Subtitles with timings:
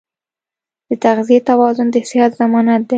[0.87, 2.89] د تغذیې توازن د صحت ضمانت دی.